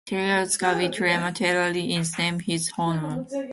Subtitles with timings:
[0.07, 3.23] Taylor's goby, "Trimma taylori", is named in his honor.